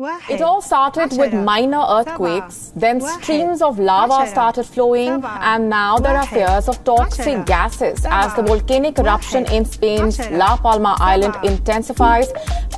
It 0.00 0.40
all 0.42 0.60
started 0.60 1.18
with 1.18 1.34
minor 1.34 1.84
earthquakes, 1.88 2.72
then 2.76 3.00
streams 3.00 3.60
of 3.60 3.80
lava 3.80 4.28
started 4.28 4.62
flowing, 4.62 5.24
and 5.24 5.68
now 5.68 5.98
there 5.98 6.16
are 6.16 6.24
fears 6.24 6.68
of 6.68 6.84
toxic 6.84 7.44
gases. 7.46 8.06
As 8.08 8.32
the 8.34 8.42
volcanic 8.42 9.00
eruption 9.00 9.46
in 9.46 9.64
Spain's 9.64 10.20
La 10.30 10.56
Palma 10.56 10.96
island 11.00 11.34
intensifies. 11.42 12.28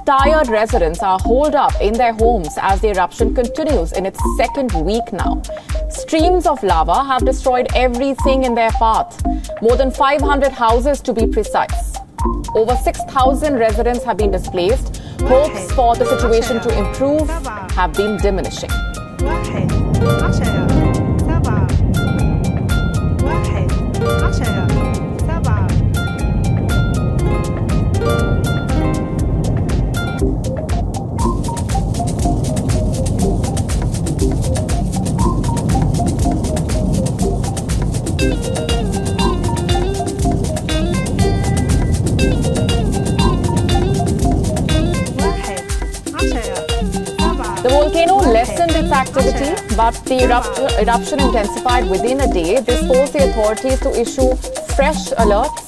Tired 0.07 0.49
residents 0.49 1.03
are 1.03 1.19
holed 1.19 1.55
up 1.55 1.79
in 1.83 1.93
their 1.93 2.15
homes 2.15 2.57
as 2.57 2.81
the 2.81 2.89
eruption 2.89 3.35
continues 3.35 3.93
in 3.93 4.07
its 4.07 4.19
second 4.39 4.73
week 4.87 5.13
now. 5.13 5.43
Streams 5.91 6.47
of 6.47 6.63
lava 6.63 7.05
have 7.05 7.27
destroyed 7.27 7.69
everything 7.75 8.45
in 8.45 8.55
their 8.55 8.71
path, 8.71 9.23
more 9.61 9.77
than 9.77 9.91
500 9.91 10.53
houses 10.53 11.03
to 11.03 11.13
be 11.13 11.27
precise. 11.27 11.97
Over 12.55 12.77
6,000 12.77 13.59
residents 13.59 14.05
have 14.05 14.17
been 14.17 14.31
displaced. 14.31 15.00
Hopes 15.29 15.71
for 15.73 15.95
the 15.97 16.05
situation 16.05 16.61
to 16.61 16.79
improve 16.79 17.29
have 17.73 17.93
been 17.95 18.17
diminishing. 18.17 18.71
Activity, 49.01 49.51
but 49.77 49.95
the 50.05 50.25
erupt- 50.25 50.59
eruption 50.83 51.21
intensified 51.21 51.89
within 51.89 52.21
a 52.21 52.33
day. 52.33 52.61
This 52.61 52.87
forced 52.87 53.15
the 53.15 53.31
authorities 53.31 53.81
to 53.81 53.91
issue 54.05 54.29
fresh 54.77 55.03
alerts. 55.25 55.67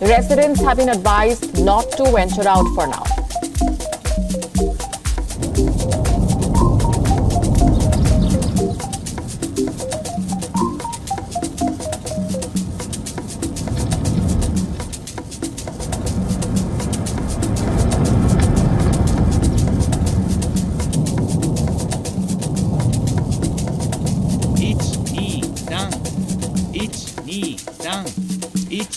Residents 0.00 0.60
have 0.60 0.76
been 0.76 0.90
advised 0.90 1.58
not 1.64 1.90
to 1.92 2.04
venture 2.12 2.46
out 2.46 2.66
for 2.74 2.86
now. 2.86 3.15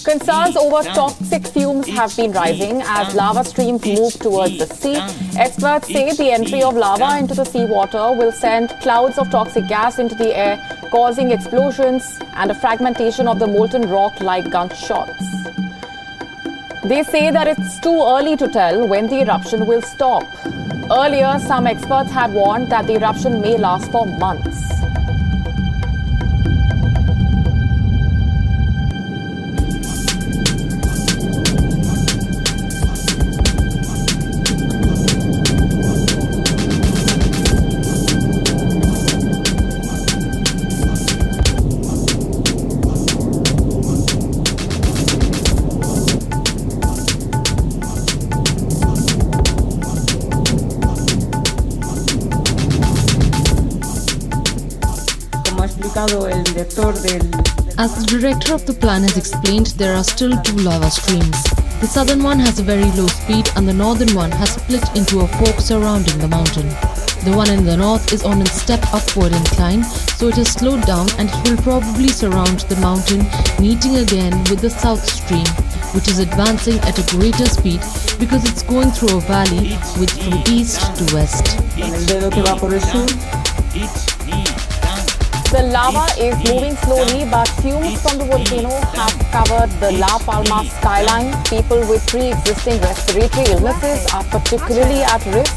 Concerns 0.10 0.58
over 0.58 0.82
toxic 0.82 1.46
fumes 1.46 1.88
have 1.88 2.16
been 2.18 2.32
rising 2.32 2.82
as 2.82 3.14
lava 3.14 3.44
streams 3.44 3.86
move 3.86 4.12
towards 4.14 4.58
the 4.58 4.66
sea. 4.66 4.96
Experts 5.38 5.86
say 5.86 6.12
the 6.14 6.32
entry 6.32 6.64
of 6.64 6.76
lava 6.76 7.20
into 7.20 7.36
the 7.36 7.46
seawater 7.46 8.12
will 8.18 8.32
send 8.32 8.70
clouds 8.82 9.20
of 9.20 9.30
toxic 9.30 9.68
gas 9.68 10.00
into 10.00 10.16
the 10.16 10.36
air, 10.36 10.58
causing 10.90 11.30
explosions 11.30 12.20
and 12.34 12.50
a 12.50 12.56
fragmentation 12.56 13.28
of 13.28 13.38
the 13.38 13.46
molten 13.46 13.88
rock 13.88 14.20
like 14.20 14.50
gunshots. 14.50 15.24
They 16.86 17.04
say 17.04 17.30
that 17.30 17.48
it's 17.48 17.80
too 17.80 18.02
early 18.02 18.36
to 18.38 18.48
tell 18.48 18.88
when 18.88 19.06
the 19.06 19.22
eruption 19.22 19.68
will 19.68 19.84
stop. 19.84 20.24
Earlier, 20.90 21.38
some 21.38 21.68
experts 21.68 22.10
had 22.10 22.34
warned 22.34 22.72
that 22.72 22.88
the 22.88 22.94
eruption 22.94 23.42
may 23.42 23.60
last 23.60 23.92
for 23.92 24.08
months. 24.08 24.59
As 57.78 57.96
the 57.96 58.06
director 58.06 58.54
of 58.54 58.66
the 58.66 58.74
plan 58.74 59.04
has 59.04 59.16
explained, 59.16 59.68
there 59.78 59.96
are 59.96 60.04
still 60.04 60.36
two 60.42 60.58
lava 60.58 60.92
streams. 60.92 61.42
The 61.80 61.88
southern 61.88 62.22
one 62.22 62.40
has 62.40 62.60
a 62.60 62.64
very 62.64 62.92
low 62.92 63.08
speed, 63.08 63.50
and 63.56 63.66
the 63.66 63.74
northern 63.74 64.14
one 64.14 64.32
has 64.32 64.56
split 64.56 64.84
into 64.98 65.22
a 65.22 65.28
fork 65.40 65.62
surrounding 65.62 66.18
the 66.20 66.28
mountain. 66.28 66.68
The 67.24 67.32
one 67.34 67.50
in 67.50 67.64
the 67.64 67.78
north 67.78 68.12
is 68.12 68.24
on 68.24 68.42
a 68.42 68.46
step 68.46 68.84
upward 68.94 69.32
incline, 69.32 69.86
so 70.20 70.28
it 70.28 70.36
has 70.36 70.52
slowed 70.52 70.86
down 70.86 71.08
and 71.18 71.30
it 71.32 71.50
will 71.50 71.62
probably 71.64 72.10
surround 72.10 72.68
the 72.68 72.76
mountain, 72.78 73.24
meeting 73.62 73.98
again 73.98 74.38
with 74.50 74.60
the 74.60 74.70
south 74.70 75.04
stream, 75.08 75.48
which 75.96 76.10
is 76.10 76.20
advancing 76.20 76.80
at 76.80 77.00
a 77.00 77.16
greater 77.16 77.46
speed 77.46 77.80
because 78.20 78.44
it's 78.44 78.64
going 78.64 78.92
through 78.92 79.18
a 79.18 79.22
valley 79.22 79.80
with 79.96 80.12
from 80.12 80.44
east 80.52 80.84
to 80.98 81.16
west. 81.16 81.56
Lava 85.80 86.08
is 86.20 86.36
moving 86.50 86.76
slowly, 86.84 87.24
but 87.32 87.48
fumes 87.62 88.02
from 88.04 88.18
the 88.20 88.26
volcano 88.26 88.74
have 89.00 89.16
covered 89.36 89.72
the 89.80 89.92
La 90.04 90.14
Palma 90.28 90.60
skyline. 90.78 91.32
People 91.46 91.80
with 91.90 92.06
pre-existing 92.08 92.82
respiratory 92.82 93.48
illnesses 93.54 94.00
are 94.14 94.26
particularly 94.26 95.02
at 95.14 95.24
risk. 95.38 95.56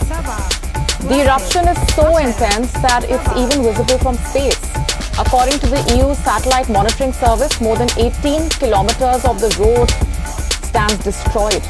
The 1.11 1.19
eruption 1.25 1.67
is 1.67 1.81
so 1.99 2.07
intense 2.19 2.71
that 2.87 3.03
it's 3.15 3.29
even 3.43 3.67
visible 3.67 3.99
from 3.99 4.15
space. 4.31 4.63
According 5.19 5.59
to 5.65 5.69
the 5.75 5.83
EU 5.93 6.15
Satellite 6.15 6.69
Monitoring 6.69 7.13
Service, 7.13 7.61
more 7.61 7.77
than 7.77 7.91
18 7.99 8.49
kilometers 8.63 9.25
of 9.25 9.41
the 9.45 9.51
road 9.59 9.91
stands 10.71 11.03
destroyed. 11.03 11.65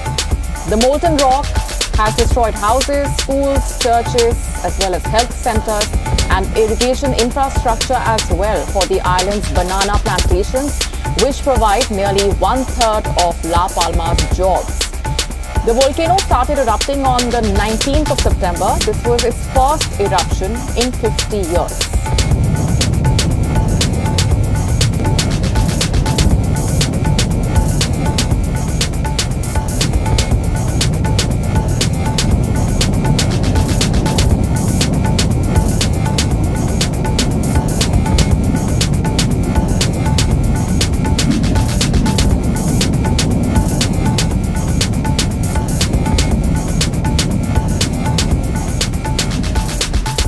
The 0.69 0.79
molten 0.85 1.17
rock 1.17 1.47
has 1.97 2.15
destroyed 2.17 2.55
houses, 2.55 3.09
schools, 3.17 3.65
churches, 3.79 4.37
as 4.69 4.79
well 4.79 4.95
as 4.95 5.05
health 5.07 5.33
centers 5.33 6.12
and 6.33 6.47
irrigation 6.57 7.13
infrastructure 7.15 8.01
as 8.17 8.29
well 8.33 8.65
for 8.67 8.85
the 8.87 9.01
island's 9.05 9.49
banana 9.53 9.95
plantations, 10.05 10.83
which 11.23 11.43
provide 11.43 11.89
nearly 11.91 12.31
one 12.41 12.65
third 12.65 13.07
of 13.21 13.33
La 13.45 13.69
Palma's 13.69 14.37
jobs. 14.37 14.79
The 15.67 15.75
volcano 15.75 16.17
started 16.19 16.59
erupting 16.59 17.05
on 17.05 17.21
the 17.31 17.43
19th 17.55 18.11
of 18.11 18.21
September. 18.21 18.77
This 18.85 19.05
was 19.05 19.23
its 19.25 19.47
first 19.55 20.01
eruption 20.01 20.53
in 20.77 20.91
50 20.91 21.37
years. 21.37 22.02